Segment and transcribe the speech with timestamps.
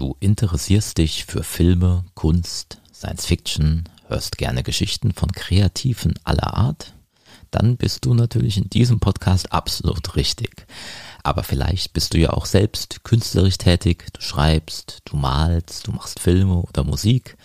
[0.00, 6.94] Du interessierst dich für Filme, Kunst, Science Fiction, hörst gerne Geschichten von Kreativen aller Art?
[7.50, 10.66] Dann bist du natürlich in diesem Podcast absolut richtig.
[11.22, 16.18] Aber vielleicht bist du ja auch selbst künstlerisch tätig, du schreibst, du malst, du machst
[16.18, 17.36] Filme oder Musik.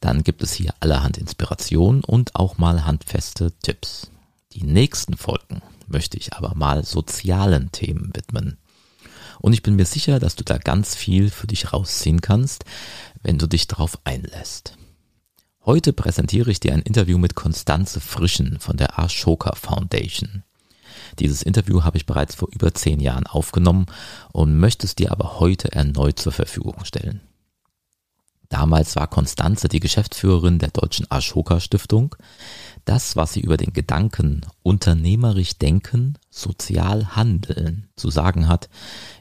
[0.00, 4.10] Dann gibt es hier allerhand Inspiration und auch mal handfeste Tipps.
[4.54, 8.58] Die nächsten Folgen möchte ich aber mal sozialen Themen widmen.
[9.44, 12.64] Und ich bin mir sicher, dass du da ganz viel für dich rausziehen kannst,
[13.22, 14.78] wenn du dich darauf einlässt.
[15.66, 20.44] Heute präsentiere ich dir ein Interview mit Konstanze Frischen von der Ashoka Foundation.
[21.18, 23.84] Dieses Interview habe ich bereits vor über zehn Jahren aufgenommen
[24.32, 27.20] und möchte es dir aber heute erneut zur Verfügung stellen.
[28.54, 32.14] Damals war Konstanze die Geschäftsführerin der Deutschen Ashoka Stiftung.
[32.84, 38.68] Das, was sie über den Gedanken unternehmerisch denken, sozial handeln zu sagen hat,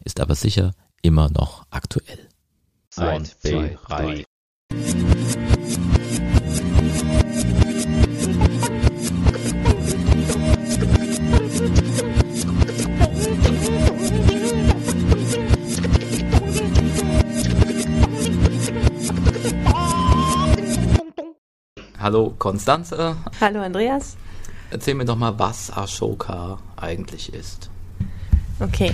[0.04, 2.30] ist aber sicher immer noch aktuell.
[2.96, 4.24] Eins, zwei, drei.
[22.04, 23.16] Hallo Konstanze.
[23.40, 24.18] Hallo Andreas.
[24.72, 27.70] Erzähl mir doch mal, was Ashoka eigentlich ist.
[28.60, 28.94] Okay.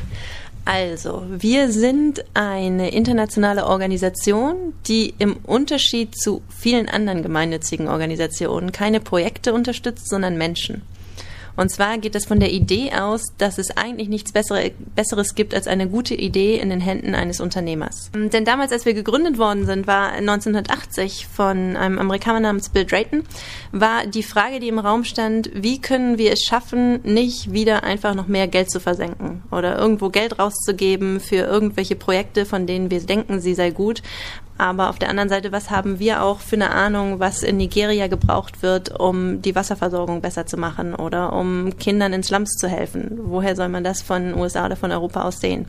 [0.63, 8.99] Also, wir sind eine internationale Organisation, die im Unterschied zu vielen anderen gemeinnützigen Organisationen keine
[8.99, 10.83] Projekte unterstützt, sondern Menschen.
[11.59, 15.53] Und zwar geht es von der Idee aus, dass es eigentlich nichts Bessere, Besseres gibt
[15.53, 18.11] als eine gute Idee in den Händen eines Unternehmers.
[18.15, 23.23] Denn damals, als wir gegründet worden sind, war 1980 von einem Amerikaner namens Bill Drayton,
[23.73, 28.15] war die Frage, die im Raum stand, wie können wir es schaffen, nicht wieder einfach
[28.15, 33.01] noch mehr Geld zu versenken oder irgendwo Geld rauszugeben für irgendwelche Projekte, von denen wir
[33.01, 34.01] denken, sie sei gut,
[34.59, 38.07] aber auf der anderen Seite, was haben wir auch für eine Ahnung, was in Nigeria
[38.07, 43.19] gebraucht wird, um die Wasserversorgung besser zu machen oder um Kindern in Slums zu helfen?
[43.23, 45.65] Woher soll man das von USA oder von Europa aus sehen?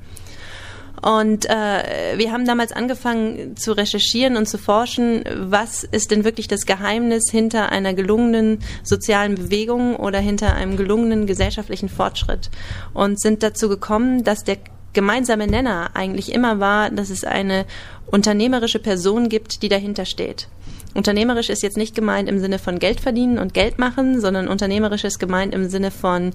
[1.03, 6.47] Und äh, wir haben damals angefangen zu recherchieren und zu forschen, was ist denn wirklich
[6.47, 12.51] das Geheimnis hinter einer gelungenen sozialen Bewegung oder hinter einem gelungenen gesellschaftlichen Fortschritt.
[12.93, 14.59] Und sind dazu gekommen, dass der
[14.93, 17.67] gemeinsame Nenner eigentlich immer war, dass es eine
[18.07, 20.49] unternehmerische Person gibt, die dahinter steht.
[20.95, 25.05] Unternehmerisch ist jetzt nicht gemeint im Sinne von Geld verdienen und Geld machen, sondern unternehmerisch
[25.05, 26.33] ist gemeint im Sinne von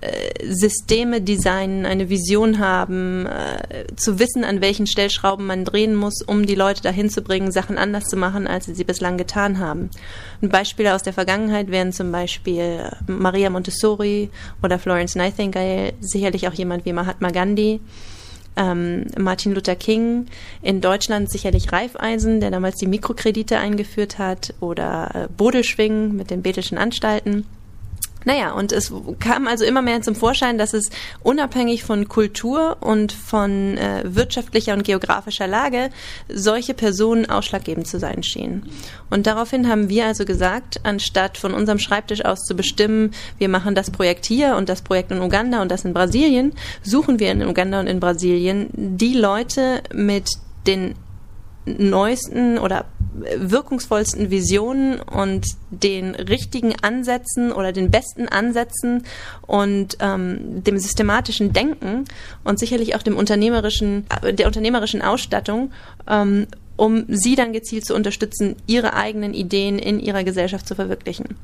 [0.00, 6.22] äh, Systeme designen, eine Vision haben, äh, zu wissen, an welchen Stellschrauben man drehen muss,
[6.22, 9.58] um die Leute dahin zu bringen, Sachen anders zu machen, als sie sie bislang getan
[9.58, 9.90] haben.
[10.40, 14.30] Und Beispiele aus der Vergangenheit wären zum Beispiel Maria Montessori
[14.62, 17.80] oder Florence Nightingale, sicherlich auch jemand wie Mahatma Gandhi
[18.56, 20.26] ähm, Martin Luther King,
[20.62, 26.42] in Deutschland sicherlich Reifeisen, der damals die Mikrokredite eingeführt hat, oder äh, Bodelschwing mit den
[26.42, 27.44] Bethelschen Anstalten.
[28.26, 30.90] Naja, und es kam also immer mehr zum Vorschein, dass es
[31.22, 35.90] unabhängig von Kultur und von äh, wirtschaftlicher und geografischer Lage
[36.28, 38.68] solche Personen ausschlaggebend zu sein schienen.
[39.10, 43.76] Und daraufhin haben wir also gesagt, anstatt von unserem Schreibtisch aus zu bestimmen, wir machen
[43.76, 47.46] das Projekt hier und das Projekt in Uganda und das in Brasilien, suchen wir in
[47.46, 50.30] Uganda und in Brasilien die Leute mit
[50.66, 50.96] den
[51.64, 52.86] neuesten oder
[53.36, 59.04] wirkungsvollsten Visionen und den richtigen Ansätzen oder den besten Ansätzen
[59.46, 62.04] und ähm, dem systematischen Denken
[62.44, 65.72] und sicherlich auch dem unternehmerischen, der unternehmerischen Ausstattung,
[66.08, 71.36] ähm, um sie dann gezielt zu unterstützen, ihre eigenen Ideen in ihrer Gesellschaft zu verwirklichen.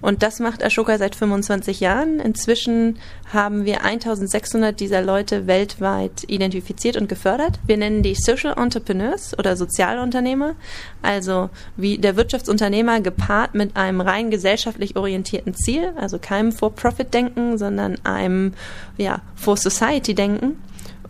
[0.00, 2.20] Und das macht Ashoka seit 25 Jahren.
[2.20, 2.98] Inzwischen
[3.32, 7.58] haben wir 1600 dieser Leute weltweit identifiziert und gefördert.
[7.66, 10.54] Wir nennen die Social Entrepreneurs oder Sozialunternehmer,
[11.02, 17.96] also wie der Wirtschaftsunternehmer gepaart mit einem rein gesellschaftlich orientierten Ziel, also keinem For-Profit-Denken, sondern
[18.04, 18.52] einem
[18.98, 20.56] ja, For-Society-Denken.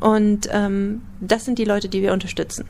[0.01, 2.67] Und ähm, das sind die Leute, die wir unterstützen.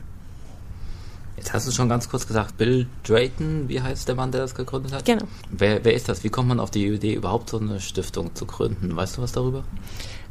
[1.45, 4.55] Jetzt hast du schon ganz kurz gesagt, Bill Drayton, wie heißt der Mann, der das
[4.55, 5.05] gegründet hat?
[5.05, 5.25] Genau.
[5.51, 6.23] Wer, wer ist das?
[6.23, 8.95] Wie kommt man auf die Idee, überhaupt so eine Stiftung zu gründen?
[8.95, 9.63] Weißt du was darüber?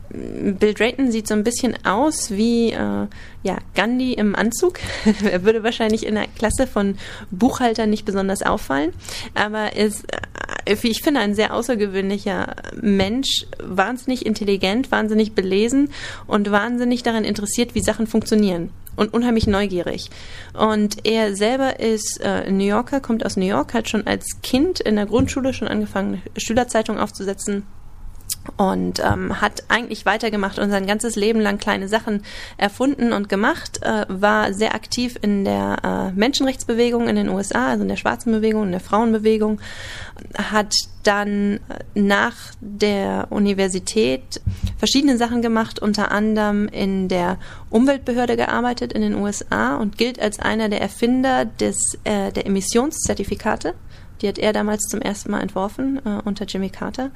[0.08, 3.06] Bill Drayton sieht so ein bisschen aus wie äh,
[3.44, 4.81] ja, Gandhi im Anzug.
[5.22, 6.99] er würde wahrscheinlich in der Klasse von
[7.31, 8.93] Buchhaltern nicht besonders auffallen,
[9.37, 10.12] aber ist,
[10.67, 15.90] äh, ich finde, ein sehr außergewöhnlicher Mensch, wahnsinnig intelligent, wahnsinnig belesen
[16.26, 20.11] und wahnsinnig daran interessiert, wie Sachen funktionieren und unheimlich neugierig.
[20.52, 24.81] Und er selber ist äh, New Yorker, kommt aus New York, hat schon als Kind
[24.81, 27.64] in der Grundschule schon angefangen, Schülerzeitung aufzusetzen
[28.56, 32.23] und ähm, hat eigentlich weitergemacht und sein ganzes Leben lang kleine Sachen
[32.56, 37.82] erfunden und gemacht, äh, war sehr aktiv in der äh, Menschenrechtsbewegung in den USA, also
[37.82, 39.61] in der schwarzen Bewegung, in der Frauenbewegung,
[40.37, 41.58] hat dann äh,
[41.94, 44.41] nach der Universität
[44.79, 47.38] verschiedene Sachen gemacht, unter anderem in der
[47.70, 53.75] Umweltbehörde gearbeitet in den USA und gilt als einer der Erfinder des, äh, der Emissionszertifikate
[54.20, 57.11] die hat er damals zum ersten Mal entworfen äh, unter Jimmy Carter.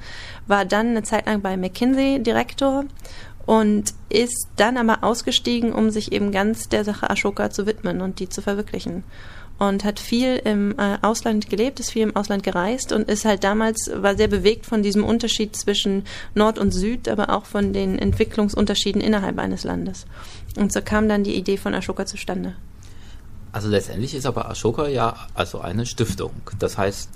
[0.47, 2.85] War dann eine Zeit lang bei McKinsey Direktor
[3.47, 8.21] und ist dann aber ausgestiegen, um sich eben ganz der Sache Ashoka zu widmen und
[8.21, 9.05] die zu verwirklichen.
[9.59, 13.43] Und hat viel im äh, Ausland gelebt, ist viel im Ausland gereist und ist halt
[13.43, 16.05] damals, war sehr bewegt von diesem Unterschied zwischen
[16.35, 20.07] Nord und Süd, aber auch von den Entwicklungsunterschieden innerhalb eines Landes.
[20.57, 22.55] Und so kam dann die Idee von Ashoka zustande.
[23.53, 26.33] Also letztendlich ist aber Ashoka ja also eine Stiftung.
[26.59, 27.11] Das heißt,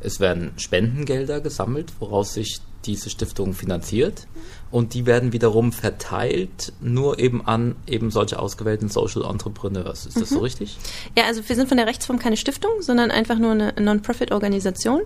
[0.00, 4.26] es werden Spendengelder gesammelt, woraus sich diese Stiftung finanziert
[4.74, 10.04] und die werden wiederum verteilt nur eben an eben solche ausgewählten Social Entrepreneurs.
[10.04, 10.34] Ist das mhm.
[10.34, 10.76] so richtig?
[11.16, 15.02] Ja, also wir sind von der Rechtsform keine Stiftung, sondern einfach nur eine Non-Profit-Organisation.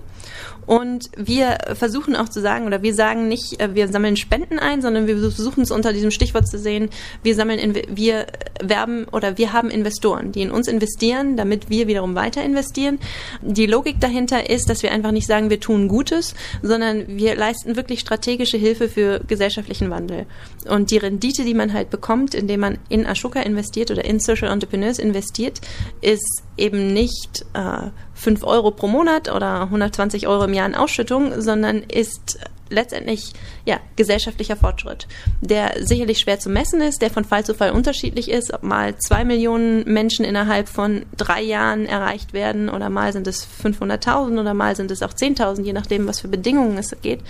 [0.65, 4.81] Und wir versuchen auch zu sagen, oder wir sagen nicht, äh, wir sammeln Spenden ein,
[4.81, 6.89] sondern wir versuchen es unter diesem Stichwort zu sehen,
[7.23, 8.27] wir sammeln, wir
[8.63, 12.99] werben oder wir haben Investoren, die in uns investieren, damit wir wiederum weiter investieren.
[13.43, 17.77] Die Logik dahinter ist, dass wir einfach nicht sagen, wir tun Gutes, sondern wir leisten
[17.77, 20.27] wirklich strategische Hilfe für Gesellschaft gesellschaftlichen Wandel.
[20.69, 24.51] Und die Rendite, die man halt bekommt, indem man in Ashoka investiert oder in Social
[24.51, 25.61] Entrepreneurs investiert,
[26.01, 31.41] ist eben nicht äh, 5 Euro pro Monat oder 120 Euro im Jahr in Ausschüttung,
[31.41, 32.39] sondern ist
[32.71, 33.33] letztendlich
[33.65, 35.07] ja, gesellschaftlicher Fortschritt,
[35.41, 38.97] der sicherlich schwer zu messen ist, der von Fall zu Fall unterschiedlich ist, ob mal
[38.99, 44.55] zwei Millionen Menschen innerhalb von drei Jahren erreicht werden oder mal sind es 500.000 oder
[44.55, 47.21] mal sind es auch 10.000, je nachdem, was für Bedingungen es geht,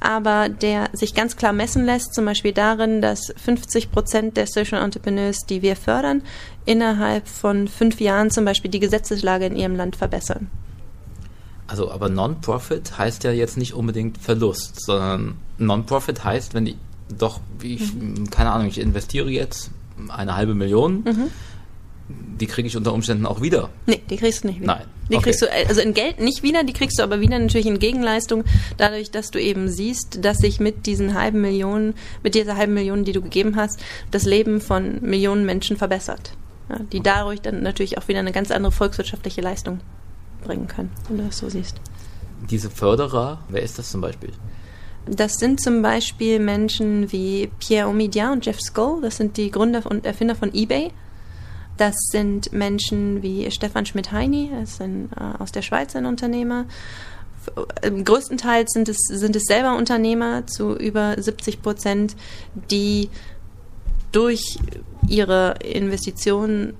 [0.00, 4.82] aber der sich ganz klar messen lässt, zum Beispiel darin, dass 50 Prozent der Social
[4.82, 6.22] Entrepreneurs, die wir fördern,
[6.64, 10.50] innerhalb von fünf Jahren zum Beispiel die Gesetzeslage in ihrem Land verbessern.
[11.66, 16.76] Also, aber Non-Profit heißt ja jetzt nicht unbedingt Verlust, sondern Non-Profit heißt, wenn ich
[17.18, 18.30] doch, ich, mhm.
[18.30, 19.70] keine Ahnung, ich investiere jetzt
[20.08, 21.30] eine halbe Million, mhm.
[22.08, 23.70] die kriege ich unter Umständen auch wieder.
[23.86, 24.74] Nee, die kriegst du nicht wieder.
[24.74, 24.86] Nein.
[25.10, 25.24] Die okay.
[25.24, 28.44] kriegst du, also in Geld nicht wieder, die kriegst du aber wieder natürlich in Gegenleistung,
[28.78, 33.04] dadurch, dass du eben siehst, dass sich mit diesen halben Millionen, mit dieser halben Million,
[33.04, 33.80] die du gegeben hast,
[34.10, 36.32] das Leben von Millionen Menschen verbessert.
[36.70, 39.80] Ja, die dadurch dann natürlich auch wieder eine ganz andere volkswirtschaftliche Leistung
[40.44, 41.80] bringen können, wenn du das so siehst.
[42.50, 44.30] Diese Förderer, wer ist das zum Beispiel?
[45.06, 49.82] Das sind zum Beispiel Menschen wie Pierre Omidyar und Jeff Skoll, das sind die Gründer
[49.84, 50.90] und Erfinder von eBay.
[51.76, 56.66] Das sind Menschen wie Stefan Schmidt-Heini, das ein, äh, aus der Schweiz ein Unternehmer.
[58.04, 62.16] Größtenteils sind es, sind es selber Unternehmer zu über 70 Prozent,
[62.70, 63.10] die
[64.12, 64.58] durch
[65.08, 66.74] ihre Investitionen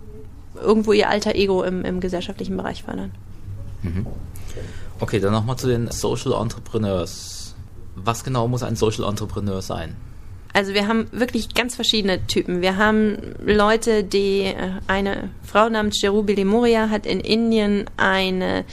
[0.55, 3.11] irgendwo ihr alter Ego im, im gesellschaftlichen Bereich fördern.
[3.85, 4.07] Mhm.
[5.01, 7.55] Okay, dann nochmal zu den Social Entrepreneurs.
[7.97, 9.97] Was genau muss ein Social Entrepreneur sein?
[10.53, 12.63] Also wir haben wirklich ganz verschiedene Typen.
[12.63, 18.65] Wir haben Leute, die äh, eine Frau namens Cherubili Moria hat in Indien eine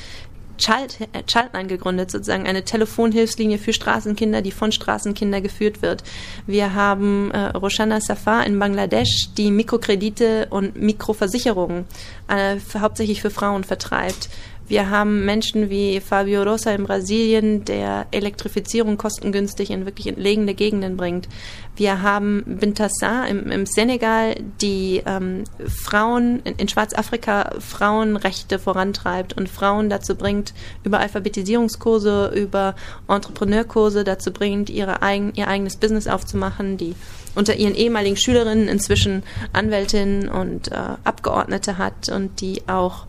[0.62, 6.04] Child, äh, Childline gegründet, sozusagen eine Telefonhilfslinie für Straßenkinder, die von Straßenkinder geführt wird.
[6.46, 11.86] Wir haben äh, Roshana Safar in Bangladesch, die Mikrokredite und Mikroversicherungen
[12.28, 14.30] äh, hauptsächlich für Frauen vertreibt.
[14.72, 20.96] Wir haben Menschen wie Fabio Rosa in Brasilien, der Elektrifizierung kostengünstig in wirklich entlegene Gegenden
[20.96, 21.28] bringt.
[21.76, 29.50] Wir haben Bintassar im, im Senegal, die ähm, Frauen in, in Schwarzafrika Frauenrechte vorantreibt und
[29.50, 30.54] Frauen dazu bringt,
[30.86, 32.76] über Alphabetisierungskurse, über
[33.10, 36.96] Entrepreneurkurse dazu bringt, ihre eigen, ihr eigenes Business aufzumachen, die
[37.36, 43.08] unter ihren ehemaligen Schülerinnen inzwischen Anwältinnen und äh, Abgeordnete hat und die auch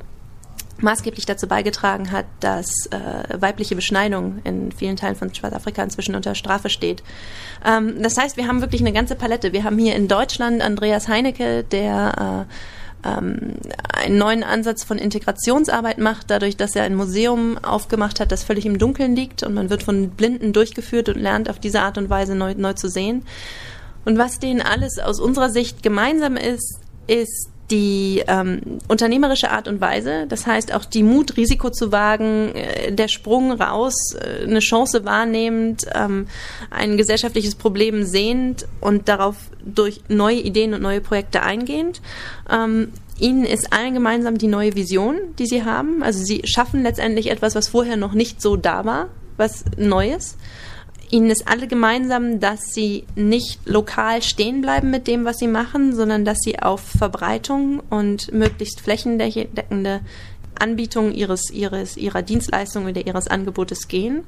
[0.82, 6.34] maßgeblich dazu beigetragen hat, dass äh, weibliche Beschneidung in vielen Teilen von Schwarzafrika inzwischen unter
[6.34, 7.02] Strafe steht.
[7.64, 9.52] Ähm, das heißt, wir haben wirklich eine ganze Palette.
[9.52, 12.52] Wir haben hier in Deutschland Andreas Heinecke, der äh,
[13.04, 13.54] ähm,
[13.92, 18.66] einen neuen Ansatz von Integrationsarbeit macht, dadurch, dass er ein Museum aufgemacht hat, das völlig
[18.66, 22.10] im Dunkeln liegt und man wird von Blinden durchgeführt und lernt auf diese Art und
[22.10, 23.24] Weise neu, neu zu sehen.
[24.04, 29.80] Und was denen alles aus unserer Sicht gemeinsam ist, ist die ähm, unternehmerische Art und
[29.80, 34.60] Weise, das heißt auch die Mut, Risiko zu wagen, äh, der Sprung raus, äh, eine
[34.60, 36.26] Chance wahrnehmend, ähm,
[36.70, 42.02] ein gesellschaftliches Problem sehend und darauf durch neue Ideen und neue Projekte eingehend.
[42.50, 46.02] Ähm, Ihnen ist allen gemeinsam die neue Vision, die Sie haben.
[46.02, 50.36] Also Sie schaffen letztendlich etwas, was vorher noch nicht so da war, was Neues
[51.12, 55.94] ihnen ist alle gemeinsam, dass sie nicht lokal stehen bleiben mit dem, was sie machen,
[55.94, 60.00] sondern dass sie auf Verbreitung und möglichst flächendeckende
[60.58, 64.24] Anbietung ihres, ihres, ihrer Dienstleistung oder ihres Angebotes gehen.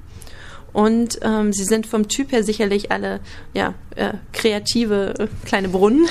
[0.74, 3.20] Und ähm, sie sind vom Typ her sicherlich alle
[3.54, 6.06] ja, äh, kreative äh, kleine Brunnen.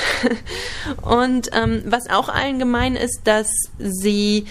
[1.01, 4.46] und ähm, was auch allen gemein ist, dass sie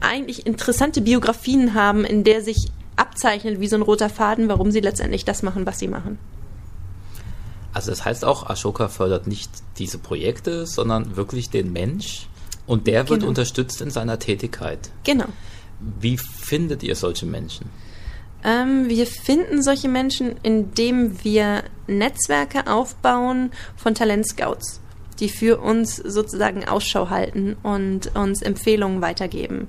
[0.00, 4.80] eigentlich interessante Biografien haben, in der sich abzeichnet wie so ein roter Faden, warum sie
[4.80, 6.18] letztendlich das machen, was sie machen.
[7.72, 12.26] Also das heißt auch, Ashoka fördert nicht diese Projekte, sondern wirklich den Mensch
[12.66, 13.28] und der wird genau.
[13.28, 14.90] unterstützt in seiner Tätigkeit.
[15.04, 15.26] Genau.
[16.00, 17.66] Wie findet ihr solche Menschen?
[18.42, 24.80] Ähm, wir finden solche Menschen, indem wir Netzwerke aufbauen von Talentscouts,
[25.20, 29.68] die für uns sozusagen Ausschau halten und uns Empfehlungen weitergeben.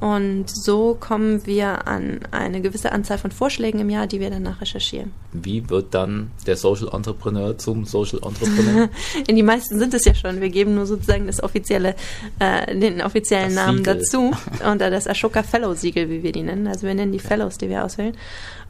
[0.00, 4.62] Und so kommen wir an eine gewisse Anzahl von Vorschlägen im Jahr, die wir danach
[4.62, 5.12] recherchieren.
[5.32, 8.88] Wie wird dann der Social Entrepreneur zum Social Entrepreneur?
[9.28, 10.40] In die meisten sind es ja schon.
[10.40, 11.94] Wir geben nur sozusagen das offizielle,
[12.38, 13.96] äh, den offiziellen das Namen Siegel.
[13.96, 14.32] dazu
[14.66, 16.66] unter das Ashoka Fellow Siegel, wie wir die nennen.
[16.66, 18.16] Also wir nennen die Fellows, die wir auswählen.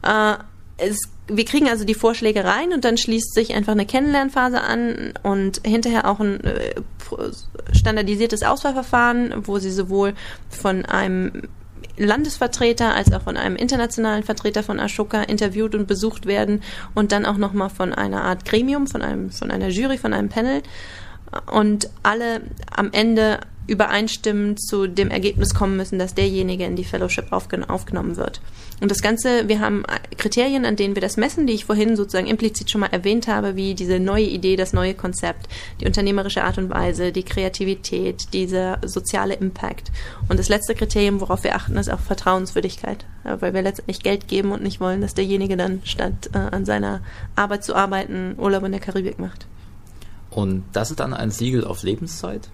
[0.03, 0.33] Äh,
[0.81, 5.13] es, wir kriegen also die Vorschläge rein und dann schließt sich einfach eine Kennenlernphase an
[5.23, 6.73] und hinterher auch ein äh,
[7.71, 10.13] standardisiertes Auswahlverfahren, wo sie sowohl
[10.49, 11.43] von einem
[11.97, 16.61] Landesvertreter als auch von einem internationalen Vertreter von Ashoka interviewt und besucht werden
[16.95, 20.29] und dann auch nochmal von einer Art Gremium, von einem, von einer Jury, von einem
[20.29, 20.63] Panel.
[21.51, 22.41] Und alle
[22.75, 28.17] am Ende übereinstimmend zu dem Ergebnis kommen müssen, dass derjenige in die Fellowship aufgen aufgenommen
[28.17, 28.41] wird.
[28.81, 29.83] Und das Ganze, wir haben
[30.17, 33.55] Kriterien, an denen wir das messen, die ich vorhin sozusagen implizit schon mal erwähnt habe,
[33.55, 35.47] wie diese neue Idee, das neue Konzept,
[35.79, 39.91] die unternehmerische Art und Weise, die Kreativität, dieser soziale Impact.
[40.27, 44.51] Und das letzte Kriterium, worauf wir achten, ist auch Vertrauenswürdigkeit, weil wir letztendlich Geld geben
[44.51, 47.01] und nicht wollen, dass derjenige dann statt äh, an seiner
[47.35, 49.45] Arbeit zu arbeiten Urlaub in der Karibik macht.
[50.31, 52.49] Und das ist dann ein Siegel auf Lebenszeit?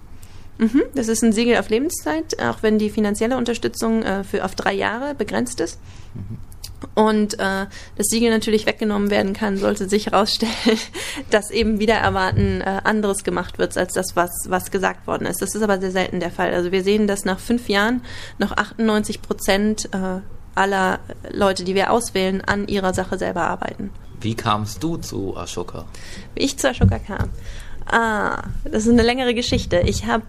[0.58, 4.56] Mhm, das ist ein Siegel auf Lebenszeit, auch wenn die finanzielle Unterstützung äh, für auf
[4.56, 5.80] drei Jahre begrenzt ist.
[6.16, 6.38] Mhm.
[6.94, 10.52] Und äh, das Siegel natürlich weggenommen werden kann, sollte sich herausstellen,
[11.30, 15.42] dass eben wieder erwarten äh, anderes gemacht wird als das, was, was gesagt worden ist.
[15.42, 16.54] Das ist aber sehr selten der Fall.
[16.54, 18.02] Also wir sehen, dass nach fünf Jahren
[18.38, 20.22] noch 98 Prozent äh,
[20.56, 21.00] aller
[21.32, 23.92] Leute, die wir auswählen, an ihrer Sache selber arbeiten.
[24.20, 25.86] Wie kamst du zu Ashoka?
[26.34, 27.30] Wie ich zu Ashoka kam.
[27.90, 29.82] Ah, das ist eine längere Geschichte.
[29.86, 30.24] Ich habe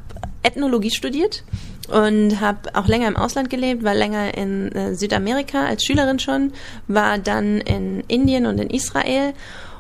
[0.48, 1.44] Ethnologie studiert
[1.88, 6.52] und habe auch länger im Ausland gelebt, war länger in äh, Südamerika als Schülerin schon,
[6.86, 9.34] war dann in Indien und in Israel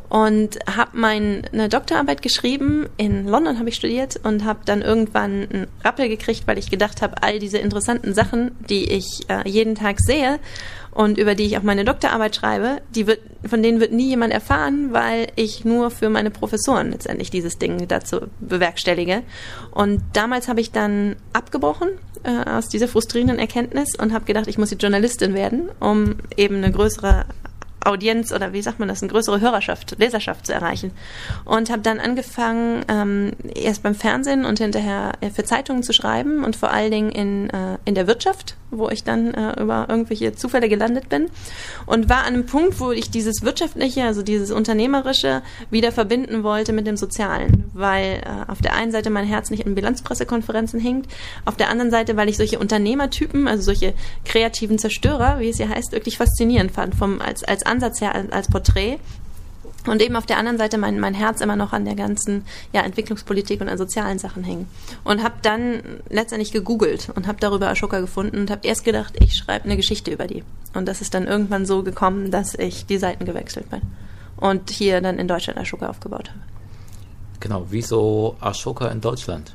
[0.08, 2.88] und habe meine Doktorarbeit geschrieben.
[2.96, 7.02] In London habe ich studiert und habe dann irgendwann einen Rappel gekriegt, weil ich gedacht
[7.02, 10.38] habe, all diese interessanten Sachen, die ich äh, jeden Tag sehe
[10.92, 14.32] und über die ich auch meine Doktorarbeit schreibe, die wird, von denen wird nie jemand
[14.32, 19.22] erfahren, weil ich nur für meine Professoren letztendlich dieses Ding dazu bewerkstellige.
[19.70, 21.88] Und damals habe ich dann abgebrochen
[22.24, 26.56] äh, aus dieser frustrierenden Erkenntnis und habe gedacht, ich muss jetzt Journalistin werden, um eben
[26.56, 27.26] eine größere
[27.84, 30.92] Audienz oder wie sagt man das, eine größere Hörerschaft, Leserschaft zu erreichen.
[31.44, 36.44] Und habe dann angefangen, ähm, erst beim Fernsehen und hinterher äh, für Zeitungen zu schreiben
[36.44, 40.34] und vor allen Dingen in, äh, in der Wirtschaft, wo ich dann äh, über irgendwelche
[40.34, 41.28] Zufälle gelandet bin.
[41.86, 46.72] Und war an einem Punkt, wo ich dieses Wirtschaftliche, also dieses Unternehmerische, wieder verbinden wollte
[46.72, 47.70] mit dem Sozialen.
[47.72, 51.06] Weil äh, auf der einen Seite mein Herz nicht in Bilanzpressekonferenzen hängt,
[51.44, 53.94] auf der anderen Seite, weil ich solche Unternehmertypen, also solche
[54.24, 58.48] kreativen Zerstörer, wie es ja heißt, wirklich faszinierend fand, vom, als, als Ansatz her als
[58.48, 58.98] Porträt.
[59.86, 62.82] Und eben auf der anderen Seite mein, mein Herz immer noch an der ganzen ja,
[62.82, 64.68] Entwicklungspolitik und an sozialen Sachen hängen.
[65.04, 69.34] Und habe dann letztendlich gegoogelt und habe darüber Ashoka gefunden und habe erst gedacht, ich
[69.34, 70.44] schreibe eine Geschichte über die.
[70.74, 73.80] Und das ist dann irgendwann so gekommen, dass ich die Seiten gewechselt bin
[74.36, 76.40] und hier dann in Deutschland Ashoka aufgebaut habe.
[77.40, 79.54] Genau, wieso Ashoka in Deutschland?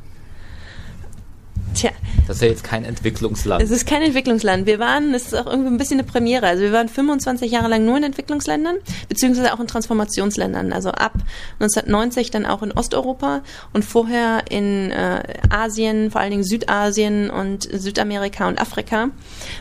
[1.84, 1.92] Tja.
[2.28, 3.62] Das ist ja jetzt kein Entwicklungsland.
[3.62, 4.66] Es ist kein Entwicklungsland.
[4.66, 6.48] Wir waren, es ist auch irgendwie ein bisschen eine Premiere.
[6.48, 8.78] Also wir waren 25 Jahre lang nur in Entwicklungsländern,
[9.10, 10.72] beziehungsweise auch in Transformationsländern.
[10.72, 11.12] Also ab
[11.60, 13.42] 1990 dann auch in Osteuropa
[13.74, 19.10] und vorher in äh, Asien, vor allen Dingen Südasien und Südamerika und Afrika.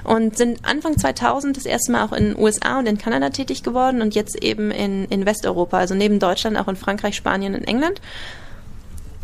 [0.04, 3.64] Und sind Anfang 2000 das erste Mal auch in den USA und in Kanada tätig
[3.64, 5.78] geworden und jetzt eben in, in Westeuropa.
[5.78, 8.00] Also neben Deutschland auch in Frankreich, Spanien und England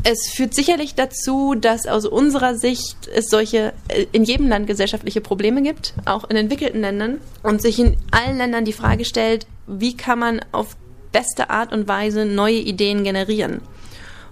[0.05, 5.21] es führt sicherlich dazu, dass aus unserer Sicht es solche äh, in jedem Land gesellschaftliche
[5.21, 9.97] Probleme gibt, auch in entwickelten Ländern, und sich in allen Ländern die Frage stellt, wie
[9.97, 10.77] kann man auf
[11.13, 13.61] beste Art und Weise neue Ideen generieren.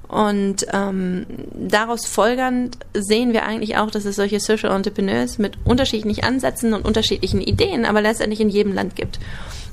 [0.09, 6.23] Und ähm, daraus folgernd sehen wir eigentlich auch, dass es solche Social Entrepreneurs mit unterschiedlichen
[6.23, 9.19] Ansätzen und unterschiedlichen Ideen, aber letztendlich in jedem Land gibt.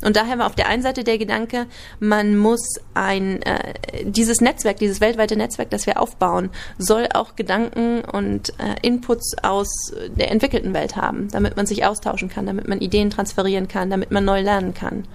[0.04, 1.68] Und daher war auf der einen Seite der Gedanke,
[2.00, 8.02] man muss ein, äh, dieses Netzwerk, dieses weltweite Netzwerk, das wir aufbauen, soll auch Gedanken
[8.04, 9.70] und äh, Inputs aus
[10.16, 14.12] der entwickelten Welt haben, damit man sich austauschen kann, damit man Ideen transferieren kann, damit
[14.12, 15.06] man neu lernen kann.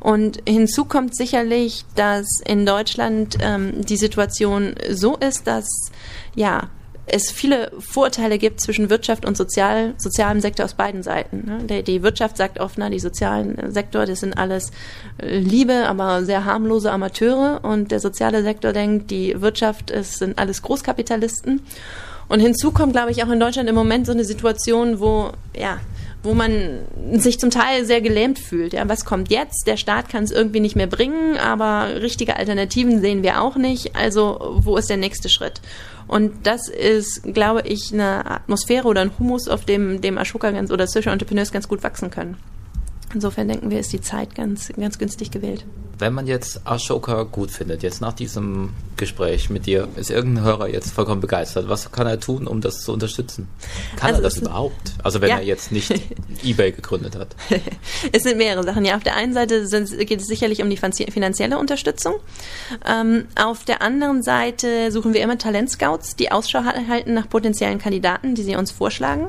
[0.00, 5.68] Und hinzu kommt sicherlich, dass in Deutschland ähm, die Situation so ist, dass
[6.34, 6.70] ja
[7.12, 11.44] es viele Vorurteile gibt zwischen Wirtschaft und Sozial, sozialem Sektor aus beiden Seiten.
[11.44, 11.58] Ne?
[11.64, 14.70] Die, die Wirtschaft sagt oft, na, die sozialen Sektor, das sind alles
[15.18, 17.60] äh, liebe, aber sehr harmlose Amateure.
[17.62, 21.62] Und der soziale Sektor denkt, die Wirtschaft, es sind alles Großkapitalisten.
[22.28, 25.80] Und hinzu kommt, glaube ich, auch in Deutschland im Moment so eine Situation, wo, ja,
[26.22, 26.80] wo man
[27.14, 28.72] sich zum Teil sehr gelähmt fühlt.
[28.72, 29.66] Ja, was kommt jetzt?
[29.66, 33.96] Der Staat kann es irgendwie nicht mehr bringen, aber richtige Alternativen sehen wir auch nicht.
[33.96, 35.60] Also wo ist der nächste Schritt?
[36.10, 40.72] Und das ist, glaube ich, eine Atmosphäre oder ein Humus, auf dem, dem Ashoka ganz
[40.72, 42.36] oder Social Entrepreneurs ganz gut wachsen können.
[43.12, 45.64] Insofern denken wir, ist die Zeit ganz, ganz günstig gewählt.
[45.98, 50.68] Wenn man jetzt Ashoka gut findet, jetzt nach diesem Gespräch mit dir, ist irgendein Hörer
[50.68, 51.68] jetzt vollkommen begeistert.
[51.68, 53.48] Was kann er tun, um das zu unterstützen?
[53.96, 54.94] Kann also er das überhaupt?
[55.02, 55.36] Also wenn ja.
[55.38, 55.92] er jetzt nicht
[56.44, 57.34] eBay gegründet hat.
[58.12, 58.84] es sind mehrere Sachen.
[58.84, 62.14] Ja, auf der einen Seite sind, geht es sicherlich um die finanzielle Unterstützung.
[62.86, 68.34] Ähm, auf der anderen Seite suchen wir immer Talentscouts, die Ausschau halten nach potenziellen Kandidaten,
[68.34, 69.26] die sie uns vorschlagen.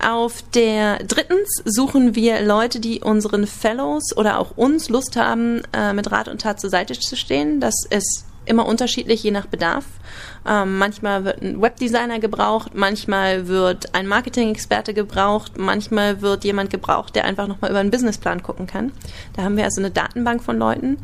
[0.00, 5.92] Auf der drittens suchen wir Leute, die unseren Fellows oder auch uns Lust haben, äh,
[5.92, 7.60] mit Rat und Tat zur Seite zu stehen.
[7.60, 9.84] Das ist immer unterschiedlich, je nach Bedarf.
[10.46, 17.14] Ähm, manchmal wird ein Webdesigner gebraucht, manchmal wird ein Marketing-Experte gebraucht, manchmal wird jemand gebraucht,
[17.14, 18.92] der einfach nochmal über einen Businessplan gucken kann.
[19.34, 20.98] Da haben wir also eine Datenbank von Leuten.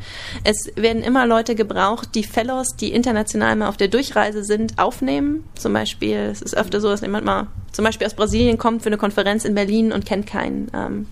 [0.45, 5.45] Es werden immer Leute gebraucht, die Fellows, die international mal auf der Durchreise sind, aufnehmen.
[5.55, 8.89] Zum Beispiel, es ist öfter so, dass jemand mal zum Beispiel aus Brasilien kommt für
[8.89, 10.71] eine Konferenz in Berlin und kennt keinen.
[10.75, 11.07] Ähm,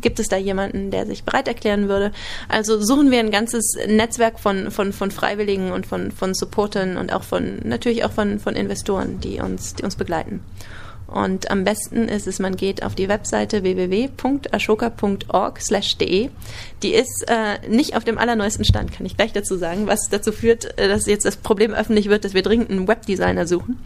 [0.00, 2.12] Gibt es da jemanden, der sich bereit erklären würde?
[2.48, 7.12] Also suchen wir ein ganzes Netzwerk von, von, von Freiwilligen und von, von Supportern und
[7.12, 10.40] auch von, natürlich auch von, von Investoren, die uns, die uns begleiten.
[11.12, 16.30] Und am besten ist es, man geht auf die Webseite www.ashoka.org/de.
[16.82, 20.32] Die ist äh, nicht auf dem allerneuesten Stand, kann ich gleich dazu sagen, was dazu
[20.32, 23.78] führt, äh, dass jetzt das Problem öffentlich wird, dass wir dringend einen Webdesigner suchen.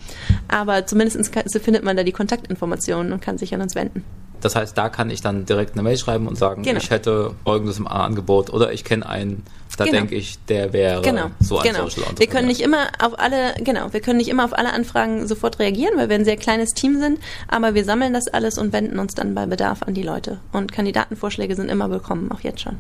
[0.47, 4.05] Aber zumindest findet man da die Kontaktinformationen und kann sich an uns wenden.
[4.41, 6.79] Das heißt, da kann ich dann direkt eine Mail schreiben und sagen, genau.
[6.79, 9.45] ich hätte folgendes im Angebot oder ich kenne einen,
[9.77, 9.99] da genau.
[9.99, 11.31] denke ich, der wäre genau.
[11.41, 11.89] so ein genau.
[11.89, 15.27] Social Wir können nicht immer auf alle, genau, wir können nicht immer auf alle Anfragen
[15.27, 17.19] sofort reagieren, weil wir ein sehr kleines Team sind,
[17.49, 20.41] aber wir sammeln das alles und wenden uns dann bei Bedarf an die Leute.
[20.53, 22.79] Und Kandidatenvorschläge sind immer willkommen, auch jetzt schon.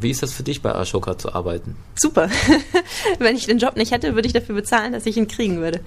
[0.00, 1.76] Wie ist das für dich bei Ashoka zu arbeiten?
[1.94, 2.28] Super.
[3.18, 5.80] Wenn ich den Job nicht hätte, würde ich dafür bezahlen, dass ich ihn kriegen würde.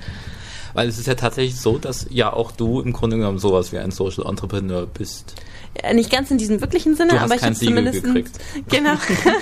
[0.78, 3.80] Weil es ist ja tatsächlich so, dass ja auch du im Grunde genommen sowas wie
[3.80, 5.34] ein Social Entrepreneur bist.
[5.82, 8.04] Ja, nicht ganz in diesem wirklichen Sinne, du aber ich habe zumindest
[8.70, 8.94] genau,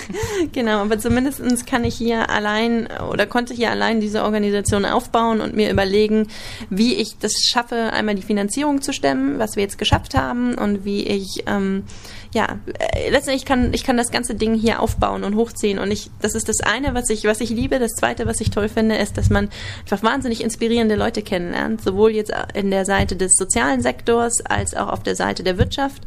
[0.53, 5.57] genau, aber zumindest kann ich hier allein oder konnte hier allein diese Organisation aufbauen und
[5.57, 6.29] mir überlegen,
[6.69, 10.85] wie ich das schaffe, einmal die Finanzierung zu stemmen, was wir jetzt geschafft haben und
[10.85, 11.83] wie ich ähm,
[12.35, 15.79] ja, äh, letztendlich kann ich kann das ganze Ding hier aufbauen und hochziehen.
[15.79, 18.51] Und ich das ist das eine, was ich was ich liebe, das zweite, was ich
[18.51, 23.15] toll finde, ist, dass man einfach wahnsinnig inspirierende Leute kennenlernt, sowohl jetzt in der Seite
[23.15, 26.01] des sozialen Sektors als auch auf der Seite der Wirtschaft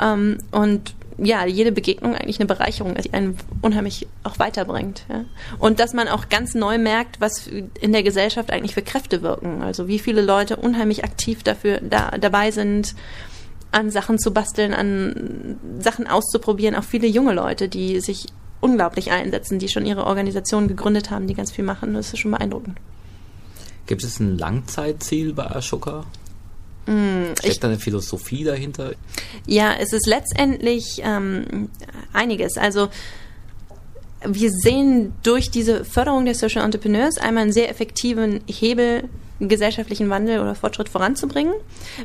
[0.00, 5.04] ähm, und ja, jede Begegnung eigentlich eine Bereicherung ist, die einen unheimlich auch weiterbringt.
[5.08, 5.24] Ja.
[5.58, 9.62] Und dass man auch ganz neu merkt, was in der Gesellschaft eigentlich für Kräfte wirken.
[9.62, 12.94] Also wie viele Leute unheimlich aktiv dafür da, dabei sind,
[13.72, 16.74] an Sachen zu basteln, an Sachen auszuprobieren.
[16.74, 18.26] Auch viele junge Leute, die sich
[18.60, 21.94] unglaublich einsetzen, die schon ihre Organisation gegründet haben, die ganz viel machen.
[21.94, 22.78] Das ist schon beeindruckend.
[23.90, 26.04] Gibt es ein Langzeitziel bei Ashoka?
[26.86, 28.92] Mm, Steckt da eine Philosophie dahinter?
[29.46, 31.68] Ja, es ist letztendlich ähm,
[32.12, 32.56] einiges.
[32.56, 32.88] Also
[34.24, 39.08] wir sehen durch diese Förderung der Social Entrepreneurs einmal einen sehr effektiven Hebel
[39.40, 41.54] gesellschaftlichen Wandel oder Fortschritt voranzubringen.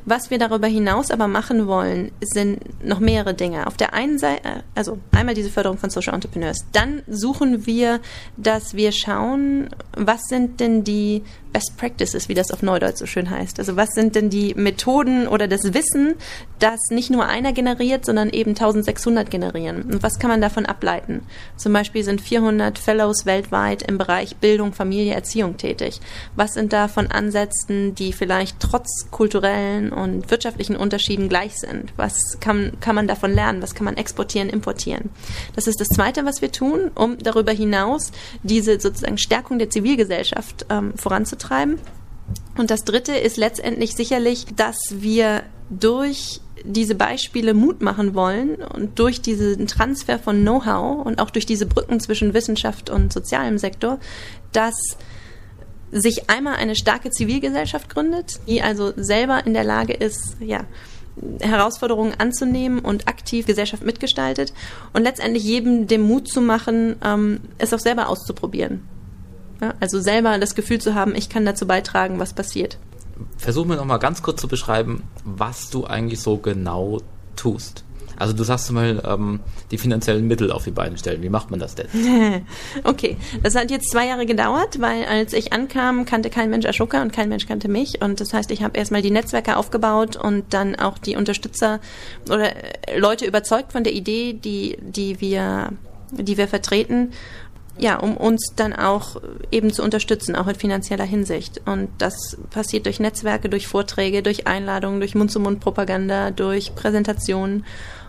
[0.06, 3.68] Was wir darüber hinaus aber machen wollen, sind noch mehrere Dinge.
[3.68, 6.66] Auf der einen Seite, also einmal diese Förderung von Social Entrepreneurs.
[6.72, 8.00] Dann suchen wir,
[8.38, 11.24] dass wir schauen, was sind denn die
[11.56, 13.60] Best Practices, wie das auf Neudeutsch so schön heißt.
[13.60, 16.16] Also was sind denn die Methoden oder das Wissen,
[16.60, 19.84] das nicht nur einer generiert, sondern eben 1600 generieren?
[19.84, 21.22] Und was kann man davon ableiten?
[21.56, 26.02] Zum Beispiel sind 400 Fellows weltweit im Bereich Bildung, Familie, Erziehung tätig.
[26.36, 31.94] Was sind da von Ansätzen, die vielleicht trotz kulturellen und wirtschaftlichen Unterschieden gleich sind?
[31.98, 33.62] Was kann, kann man davon lernen?
[33.62, 35.10] Was kann man exportieren, importieren?
[35.56, 38.12] Das ist das Zweite, was wir tun, um darüber hinaus
[38.44, 41.80] diese sozusagen Stärkung der Zivilgesellschaft ähm, voranzutreiben.
[42.58, 48.98] Und das Dritte ist letztendlich sicherlich, dass wir durch diese Beispiele Mut machen wollen und
[48.98, 54.00] durch diesen Transfer von Know-how und auch durch diese Brücken zwischen Wissenschaft und sozialem Sektor,
[54.52, 54.76] dass
[55.92, 60.66] sich einmal eine starke Zivilgesellschaft gründet, die also selber in der Lage ist, ja,
[61.40, 64.54] Herausforderungen anzunehmen und aktiv Gesellschaft mitgestaltet
[64.94, 68.82] und letztendlich jedem den Mut zu machen, ähm, es auch selber auszuprobieren.
[69.62, 72.78] Ja, also selber das Gefühl zu haben, ich kann dazu beitragen, was passiert.
[73.38, 77.00] Versuch mir noch mal ganz kurz zu beschreiben, was du eigentlich so genau
[77.38, 77.86] tust.
[78.18, 79.40] Also du sagst mal ähm,
[79.72, 81.22] die finanziellen Mittel auf die Beine stellen.
[81.22, 81.88] Wie macht man das denn?
[82.84, 87.02] okay, das hat jetzt zwei Jahre gedauert, weil als ich ankam, kannte kein Mensch Ashoka
[87.02, 88.02] und kein Mensch kannte mich.
[88.02, 91.80] Und das heißt, ich habe erstmal die Netzwerke aufgebaut und dann auch die Unterstützer
[92.30, 92.52] oder
[92.98, 95.72] Leute überzeugt von der Idee, die, die wir
[96.12, 97.12] die wir vertreten
[97.78, 101.62] ja, um uns dann auch eben zu unterstützen, auch in finanzieller Hinsicht.
[101.66, 107.66] Und das passiert durch Netzwerke, durch Vorträge, durch Einladungen, durch Mund-zu-Mund-Propaganda, durch Präsentationen.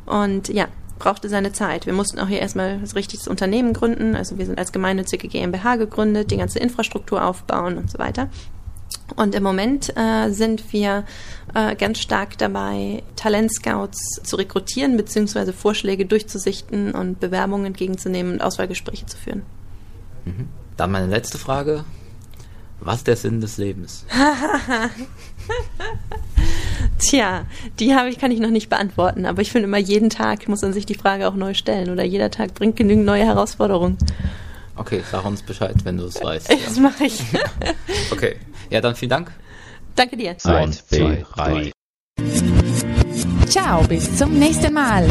[0.06, 1.86] Und ja, brauchte seine Zeit.
[1.86, 4.16] Wir mussten auch hier erstmal das richtige Unternehmen gründen.
[4.16, 8.28] Also wir sind als gemeinnützige GmbH gegründet, die ganze Infrastruktur aufbauen und so weiter.
[9.14, 11.04] Und im Moment äh, sind wir
[11.54, 19.06] äh, ganz stark dabei, Talentscouts zu rekrutieren, beziehungsweise Vorschläge durchzusichten und Bewerbungen entgegenzunehmen und Auswahlgespräche
[19.06, 19.42] zu führen.
[20.24, 20.48] Mhm.
[20.76, 21.84] Dann meine letzte Frage.
[22.80, 24.04] Was ist der Sinn des Lebens?
[26.98, 27.44] Tja,
[27.78, 30.62] die habe ich, kann ich noch nicht beantworten, aber ich finde immer jeden Tag muss
[30.62, 33.98] man sich die Frage auch neu stellen oder jeder Tag bringt genügend neue Herausforderungen.
[34.76, 36.50] Okay, sag uns Bescheid, wenn du es weißt.
[36.50, 36.82] Das ja.
[36.82, 37.20] mache ich.
[38.10, 38.36] okay,
[38.70, 39.32] ja, dann vielen Dank.
[39.94, 40.36] Danke dir.
[40.44, 41.72] Eins, zwei, drei.
[43.46, 45.08] Ciao, bis zum nächsten Mal.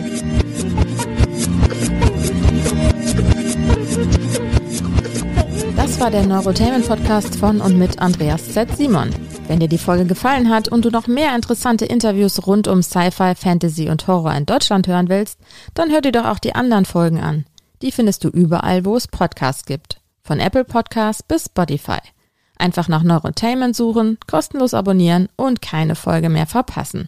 [5.76, 8.76] Das war der Neurotainment Podcast von und mit Andreas Z.
[8.78, 9.10] Simon.
[9.48, 13.36] Wenn dir die Folge gefallen hat und du noch mehr interessante Interviews rund um Sci-Fi,
[13.36, 15.40] Fantasy und Horror in Deutschland hören willst,
[15.76, 17.46] dann hör dir doch auch die anderen Folgen an.
[17.84, 20.02] Die findest du überall, wo es Podcasts gibt.
[20.24, 22.00] Von Apple Podcasts bis Spotify.
[22.58, 27.08] Einfach nach Neurotainment suchen, kostenlos abonnieren und keine Folge mehr verpassen.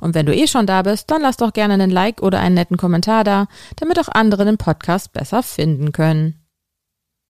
[0.00, 2.56] Und wenn du eh schon da bist, dann lass doch gerne einen Like oder einen
[2.56, 6.39] netten Kommentar da, damit auch andere den Podcast besser finden können.